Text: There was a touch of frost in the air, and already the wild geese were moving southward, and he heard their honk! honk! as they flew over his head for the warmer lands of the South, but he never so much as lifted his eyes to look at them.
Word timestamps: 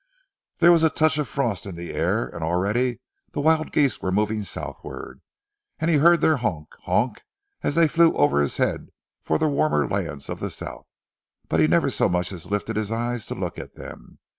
There 0.57 0.71
was 0.71 0.81
a 0.81 0.89
touch 0.89 1.19
of 1.19 1.27
frost 1.27 1.67
in 1.67 1.75
the 1.75 1.93
air, 1.93 2.25
and 2.27 2.43
already 2.43 3.01
the 3.33 3.39
wild 3.39 3.71
geese 3.71 4.01
were 4.01 4.11
moving 4.11 4.41
southward, 4.41 5.21
and 5.77 5.91
he 5.91 5.97
heard 5.97 6.21
their 6.21 6.37
honk! 6.37 6.73
honk! 6.85 7.21
as 7.61 7.75
they 7.75 7.87
flew 7.87 8.11
over 8.15 8.41
his 8.41 8.57
head 8.57 8.89
for 9.21 9.37
the 9.37 9.47
warmer 9.47 9.87
lands 9.87 10.27
of 10.27 10.39
the 10.39 10.49
South, 10.49 10.89
but 11.49 11.59
he 11.59 11.67
never 11.67 11.91
so 11.91 12.09
much 12.09 12.31
as 12.31 12.47
lifted 12.49 12.77
his 12.77 12.91
eyes 12.91 13.27
to 13.27 13.35
look 13.35 13.59
at 13.59 13.75
them. 13.75 14.17